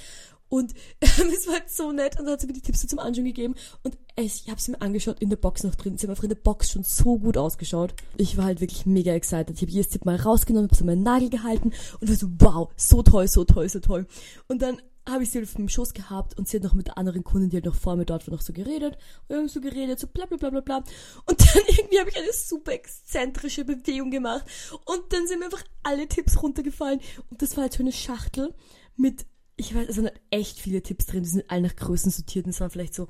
[0.52, 3.24] Und es war halt so nett und dann hat sie mir die Tipps zum Anschauen
[3.24, 5.96] gegeben und ich habe sie mir angeschaut in der Box noch drin.
[5.96, 7.94] Sie haben einfach in der Box schon so gut ausgeschaut.
[8.18, 9.56] Ich war halt wirklich mega excited.
[9.56, 12.68] Ich habe jedes Tipp mal rausgenommen, habe so meinen Nagel gehalten und war so, wow,
[12.76, 14.06] so toll, so toll, so toll.
[14.46, 14.76] Und dann
[15.08, 17.48] habe ich sie auf dem Schoß gehabt und sie hat noch mit der anderen Kundin,
[17.48, 18.98] die halt noch vor mir dort war, noch so geredet.
[19.22, 20.84] Und wir haben so geredet, so bla bla bla bla bla.
[21.24, 24.44] Und dann irgendwie habe ich eine super exzentrische Bewegung gemacht.
[24.84, 27.00] Und dann sind mir einfach alle Tipps runtergefallen.
[27.30, 28.52] Und das war halt so eine Schachtel
[28.96, 29.24] mit,
[29.56, 31.22] ich weiß, es sind halt echt viele Tipps drin.
[31.22, 32.46] Die sind alle nach Größen sortiert.
[32.46, 33.08] Und es waren vielleicht so,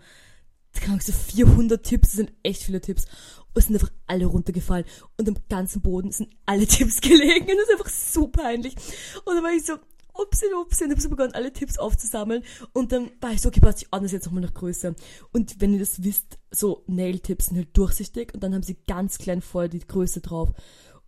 [0.72, 2.08] keine Ahnung, so 400 Tipps.
[2.08, 3.04] Das sind echt viele Tipps.
[3.54, 4.84] Und es sind einfach alle runtergefallen.
[5.16, 7.50] Und am ganzen Boden sind alle Tipps gelegen.
[7.50, 8.74] Und das ist einfach so peinlich.
[9.24, 9.78] Und dann war ich so,
[10.14, 12.42] upsi, upsi, und habe so begonnen, alle Tipps aufzusammeln.
[12.72, 14.94] Und dann war ich so, okay, passt, ich ordne es jetzt nochmal nach Größe.
[15.32, 19.18] Und wenn ihr das wisst, so Nail-Tipps sind halt durchsichtig und dann haben sie ganz
[19.18, 20.52] klein vorher die Größe drauf.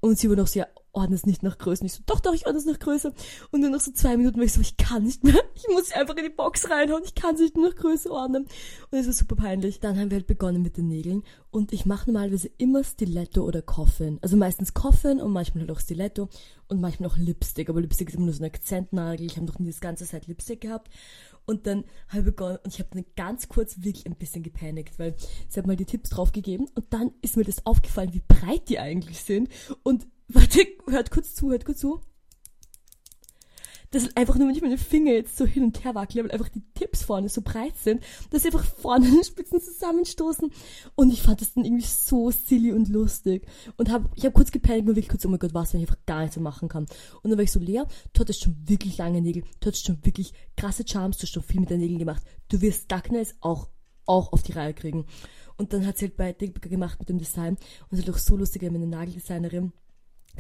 [0.05, 1.81] Und sie war noch so, ja, ordne es nicht nach Größe.
[1.81, 3.15] Und ich so, doch, doch, ich ordne es nach Größe.
[3.53, 5.33] Und dann nach so zwei Minuten war ich so, ich kann nicht mehr.
[5.55, 7.05] Ich muss sie einfach in die Box reinhauen.
[7.05, 8.45] Ich kann sie nicht mehr nach Größe ordnen.
[8.91, 9.81] Und es war super peinlich.
[9.81, 11.23] Dann haben wir halt begonnen mit den Nägeln.
[11.51, 14.19] Und ich mache normalerweise immer Stiletto oder Coffin.
[14.21, 16.29] Also meistens Coffin und manchmal halt auch Stiletto.
[16.69, 17.71] Und manchmal auch Lipstick.
[17.71, 19.25] Aber Lipstick ist immer nur so ein Akzentnagel.
[19.25, 20.91] Ich habe noch nie das ganze Zeit Lipstick gehabt.
[21.47, 24.99] Und dann habe ich begonnen und ich habe dann ganz kurz wirklich ein bisschen gepanikt,
[24.99, 25.15] weil
[25.49, 28.79] sie hat mal die Tipps draufgegeben und dann ist mir das aufgefallen, wie breit die
[28.79, 29.49] eigentlich sind.
[29.83, 32.01] Und warte, hört kurz zu, hört kurz zu.
[33.95, 36.33] Das ist einfach nur, wenn ich meine Finger jetzt so hin und her wackele, weil
[36.33, 40.51] einfach die Tipps vorne so breit sind, dass sie einfach vorne den Spitzen zusammenstoßen.
[40.97, 43.47] Und ich fand das dann irgendwie so silly und lustig.
[43.77, 45.89] Und hab, ich habe kurz gepanikt und wirklich kurz, oh mein Gott, was, wenn ich
[45.89, 46.87] einfach gar nichts mehr machen kann.
[47.23, 50.05] Und dann war ich so, Lea, du hattest schon wirklich lange Nägel, du hattest schon
[50.05, 52.25] wirklich krasse Charms, du hast schon viel mit deinen Nägeln gemacht.
[52.49, 53.69] Du wirst Darkness auch,
[54.07, 55.07] auch auf die Reihe kriegen.
[55.57, 57.59] Und dann hat sie halt bei Dickbacker gemacht mit dem Design.
[57.89, 59.73] Und sie hat auch so lustig, wenn eine Nageldesignerin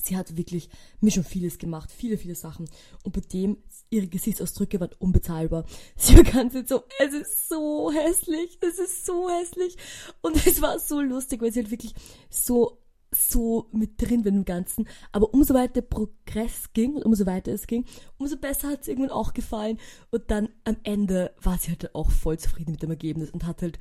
[0.02, 0.68] Sie hat wirklich
[1.00, 2.68] mir schon vieles gemacht, viele, viele Sachen.
[3.02, 3.58] Und bei dem,
[3.90, 5.64] ihre Gesichtsausdrücke waren unbezahlbar.
[5.96, 9.76] Sie war ganz so, es ist so hässlich, es ist so hässlich.
[10.20, 11.94] Und es war so lustig, weil sie halt wirklich
[12.28, 12.78] so,
[13.12, 14.88] so mit drin war im Ganzen.
[15.12, 17.84] Aber umso weiter der Progress ging und umso weiter es ging,
[18.18, 19.78] umso besser hat es irgendwann auch gefallen.
[20.10, 23.62] Und dann am Ende war sie halt auch voll zufrieden mit dem Ergebnis und hat
[23.62, 23.78] halt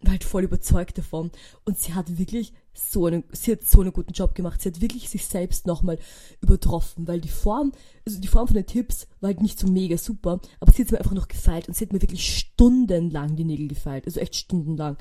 [0.00, 1.30] war halt voll überzeugt davon.
[1.64, 4.62] Und sie hat wirklich so einen, sie hat so einen guten Job gemacht.
[4.62, 5.98] Sie hat wirklich sich selbst nochmal
[6.40, 7.72] übertroffen, weil die Form,
[8.06, 10.92] also die Form von den Tipps war halt nicht so mega super, aber sie hat
[10.92, 14.36] mir einfach noch gefeilt und sie hat mir wirklich stundenlang die Nägel gefeilt, also echt
[14.36, 14.96] stundenlang.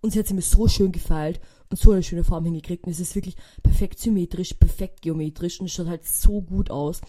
[0.00, 1.40] Und sie hat sie mir so schön gefeilt
[1.76, 5.72] so eine schöne Form hingekriegt und es ist wirklich perfekt symmetrisch, perfekt geometrisch und es
[5.72, 7.00] schaut halt so gut aus.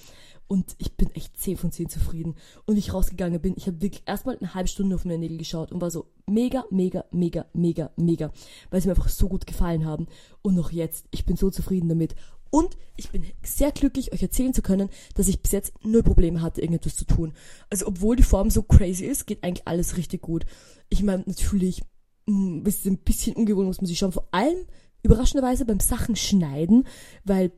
[0.47, 2.36] Und ich bin echt 10 von 10 zufrieden.
[2.65, 5.71] Und ich rausgegangen bin, ich habe wirklich erstmal eine halbe Stunde auf meine Nägel geschaut
[5.71, 8.32] und war so mega, mega, mega, mega, mega.
[8.69, 10.08] Weil sie mir einfach so gut gefallen haben.
[10.41, 12.15] Und noch jetzt, ich bin so zufrieden damit.
[12.49, 16.41] Und ich bin sehr glücklich, euch erzählen zu können, dass ich bis jetzt null Probleme
[16.41, 17.34] hatte, irgendetwas zu tun.
[17.71, 20.45] Also obwohl die Form so crazy ist, geht eigentlich alles richtig gut.
[20.89, 21.82] Ich meine, natürlich
[22.25, 24.12] mm, ist ein bisschen ungewohnt, muss man sich schauen.
[24.12, 24.65] Vor allem
[25.03, 26.88] überraschenderweise beim Sachen schneiden,
[27.23, 27.51] weil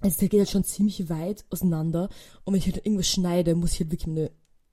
[0.00, 2.08] also der geht halt schon ziemlich weit auseinander.
[2.44, 4.30] Und wenn ich halt irgendwas schneide, muss ich halt wirklich meine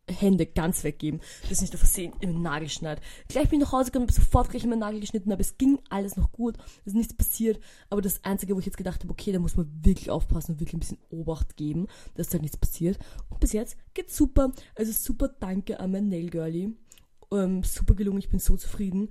[0.10, 3.04] Hände ganz weggeben, dass nicht auf Versehen den Nagel schneidet.
[3.28, 5.80] Gleich bin ich nach Hause gekommen, sofort gleich in meinen Nagel geschnitten, aber es ging
[5.90, 7.60] alles noch gut, es ist nichts passiert.
[7.90, 10.60] Aber das Einzige, wo ich jetzt gedacht habe, okay, da muss man wirklich aufpassen und
[10.62, 12.98] wirklich ein bisschen Obacht geben, dass da nichts passiert.
[13.30, 14.54] Und bis jetzt geht's super.
[14.76, 16.72] Also super danke an mein Nail Girlie.
[17.32, 19.10] Ähm, super gelungen, ich bin so zufrieden.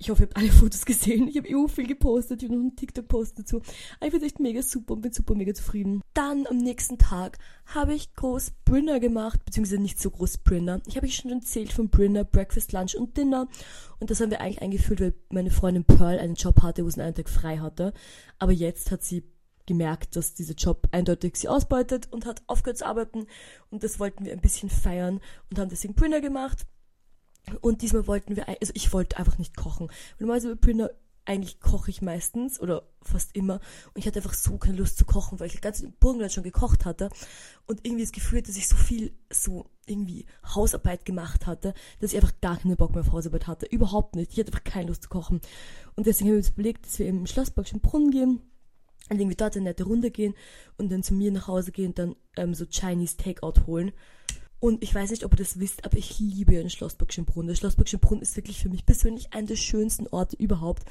[0.00, 1.28] Ich hoffe, ihr habt alle Fotos gesehen.
[1.28, 2.42] Ich habe eh viel gepostet.
[2.42, 3.56] Ich habe noch einen TikTok-Post dazu.
[3.56, 6.00] Aber ich finde echt mega super und bin super mega zufrieden.
[6.14, 10.80] Dann am nächsten Tag habe ich groß Brinner gemacht, beziehungsweise nicht so groß Brinner.
[10.86, 13.48] Ich habe euch schon erzählt von Brinner, Breakfast, Lunch und Dinner.
[13.98, 17.02] Und das haben wir eigentlich eingeführt, weil meine Freundin Pearl einen Job hatte, wo sie
[17.02, 17.92] einen Tag frei hatte.
[18.38, 19.24] Aber jetzt hat sie
[19.66, 23.26] gemerkt, dass dieser Job eindeutig sie ausbeutet und hat aufgehört zu arbeiten.
[23.70, 26.66] Und das wollten wir ein bisschen feiern und haben deswegen Brinner gemacht.
[27.60, 29.90] Und diesmal wollten wir, also ich wollte einfach nicht kochen.
[30.18, 30.90] Normalerweise bei Printer
[31.28, 33.60] eigentlich koche ich meistens oder fast immer.
[33.92, 36.42] Und ich hatte einfach so keine Lust zu kochen, weil ich ganz in Burgenland schon
[36.42, 37.10] gekocht hatte.
[37.66, 42.16] Und irgendwie das Gefühl, dass ich so viel so irgendwie Hausarbeit gemacht hatte, dass ich
[42.16, 43.66] einfach gar keinen Bock mehr auf Hausarbeit hatte.
[43.66, 44.32] Überhaupt nicht.
[44.32, 45.42] Ich hatte einfach keine Lust zu kochen.
[45.96, 48.40] Und deswegen haben wir uns überlegt, dass wir im Schlossbergschen Brunnen gehen
[49.10, 50.34] und irgendwie dort eine nette Runde gehen
[50.78, 53.92] und dann zu mir nach Hause gehen und dann ähm, so Chinese Takeout holen.
[54.60, 57.48] Und ich weiß nicht, ob ihr das wisst, aber ich liebe den Schlossburgschen Brunnen.
[57.48, 60.84] Der Schlossburgschen Brunnen ist wirklich für mich persönlich einer der schönsten Orte überhaupt.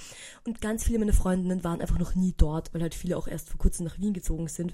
[0.46, 3.50] Und ganz viele meiner Freundinnen waren einfach noch nie dort, weil halt viele auch erst
[3.50, 4.74] vor kurzem nach Wien gezogen sind.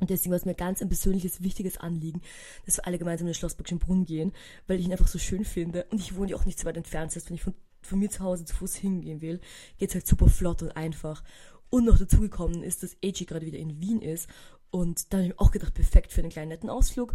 [0.00, 2.20] Und deswegen war es mir ganz ein persönliches, wichtiges Anliegen,
[2.64, 4.32] dass wir alle gemeinsam in den Schlossburgschen Brunnen gehen,
[4.66, 5.86] weil ich ihn einfach so schön finde.
[5.90, 7.10] Und ich wohne ja auch nicht so weit entfernt.
[7.10, 9.40] Das heißt, wenn ich von, von mir zu Hause zu Fuß hingehen will,
[9.78, 11.22] geht's halt super flott und einfach.
[11.68, 14.28] Und noch dazugekommen ist, dass AG gerade wieder in Wien ist
[14.70, 17.14] und dann habe ich mir auch gedacht, perfekt für einen kleinen netten Ausflug.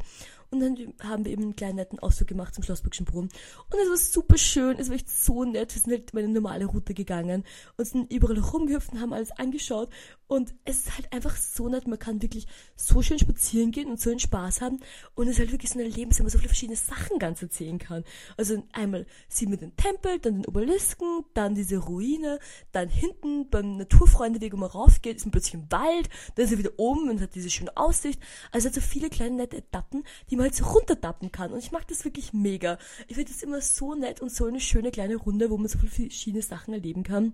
[0.52, 3.30] Und dann haben wir eben einen kleinen netten Ausflug gemacht zum Schlossburgschen Brunnen.
[3.70, 5.74] Und es war super schön, es war echt so nett.
[5.74, 7.46] Wir sind halt meine normale Route gegangen
[7.78, 9.90] und sind überall rumgehüpft und haben alles angeschaut.
[10.28, 11.88] Und es ist halt einfach so nett.
[11.88, 14.80] Man kann wirklich so schön spazieren gehen und so einen Spaß haben.
[15.16, 17.42] Und es ist halt wirklich so ein Erlebnis, wo man so viele verschiedene Sachen ganz
[17.42, 18.04] erzählen kann.
[18.36, 22.40] Also einmal sie mit dem Tempel, dann den Obelisken, dann diese Ruine,
[22.72, 26.58] dann hinten beim Naturfreundeweg, wo man raufgeht, ist man plötzlich im Wald, dann ist er
[26.58, 28.20] wieder oben und hat diese schöne Aussicht.
[28.52, 31.52] Also hat so viele kleine nette Etappen, die man halt so runtertappen kann.
[31.52, 32.78] Und ich mag das wirklich mega.
[33.08, 35.80] Ich finde das immer so nett und so eine schöne kleine Runde, wo man so
[35.80, 37.34] viele verschiedene Sachen erleben kann.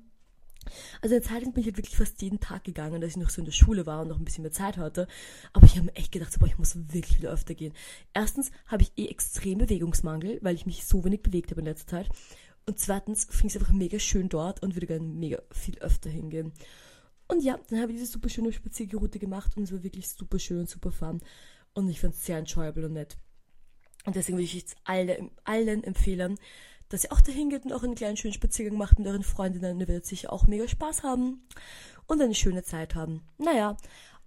[1.02, 3.30] Also in der Zeit bin ich halt wirklich fast jeden Tag gegangen, dass ich noch
[3.30, 5.08] so in der Schule war und noch ein bisschen mehr Zeit hatte.
[5.54, 7.74] Aber ich habe mir echt gedacht, so, boah, ich muss wirklich wieder öfter gehen.
[8.14, 11.88] Erstens habe ich eh extrem Bewegungsmangel, weil ich mich so wenig bewegt habe in letzter
[11.88, 12.10] Zeit.
[12.66, 16.10] Und zweitens finde ich es einfach mega schön dort und würde gerne mega viel öfter
[16.10, 16.52] hingehen.
[17.30, 20.40] Und ja, dann habe ich diese super schöne Spazierroute gemacht und es war wirklich super
[20.40, 21.22] schön und super fun.
[21.78, 23.18] Und ich fand es sehr enjoyable und nett.
[24.04, 26.40] Und deswegen würde ich jetzt alle, allen empfehlen,
[26.90, 29.80] dass ihr auch dahin geht und auch einen kleinen schönen Spaziergang macht mit euren Freundinnen.
[29.80, 31.48] Ihr werdet sicher auch mega Spaß haben
[32.08, 33.22] und eine schöne Zeit haben.
[33.38, 33.78] Naja,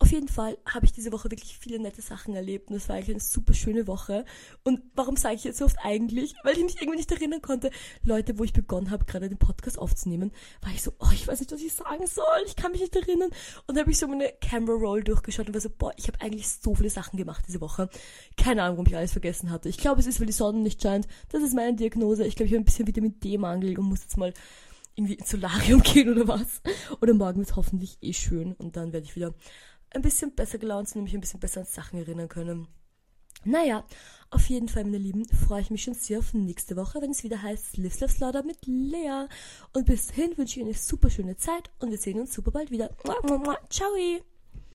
[0.01, 2.97] auf jeden Fall habe ich diese Woche wirklich viele nette Sachen erlebt und es war
[2.97, 4.25] eigentlich eine super schöne Woche.
[4.65, 6.35] Und warum sage ich jetzt so oft eigentlich?
[6.43, 7.71] Weil ich mich irgendwie nicht erinnern konnte.
[8.03, 10.33] Leute, wo ich begonnen habe, gerade den Podcast aufzunehmen,
[10.63, 12.25] war ich so, oh, ich weiß nicht, was ich sagen soll.
[12.47, 13.31] Ich kann mich nicht erinnern.
[13.67, 16.49] Und habe ich so meine Camera Roll durchgeschaut und war so, boah, ich habe eigentlich
[16.49, 17.91] so viele Sachen gemacht diese Woche.
[18.39, 19.69] Keine Ahnung, warum ich alles vergessen hatte.
[19.69, 21.09] Ich glaube, es ist, weil die Sonne nicht scheint.
[21.29, 22.25] Das ist meine Diagnose.
[22.25, 24.33] Ich glaube, ich habe ein bisschen Vitamin D-Mangel und muss jetzt mal
[24.95, 26.63] irgendwie ins Solarium gehen oder was.
[27.01, 29.35] Oder morgen ist hoffentlich eh schön und dann werde ich wieder
[29.91, 32.69] ein bisschen besser gelaunt sind und mich ein bisschen besser an Sachen erinnern können.
[33.45, 33.85] Naja,
[34.31, 37.25] auf jeden Fall, meine Lieben, freue ich mich schon sehr auf nächste Woche, wenn es
[37.25, 39.27] wieder heißt Live Love Slaughter mit Lea.
[39.73, 42.51] Und bis dahin wünsche ich Ihnen eine super schöne Zeit und wir sehen uns super
[42.51, 42.91] bald wieder.
[43.71, 44.30] Ciao!